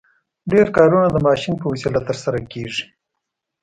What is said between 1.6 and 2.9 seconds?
وسیله ترسره کیږي.